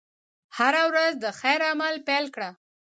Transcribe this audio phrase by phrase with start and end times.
[0.57, 2.49] هره ورځ د خیر عمل پيل کړه.